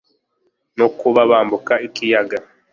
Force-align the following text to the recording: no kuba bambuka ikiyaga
no 0.77 0.87
kuba 0.99 1.21
bambuka 1.31 1.73
ikiyaga 1.87 2.37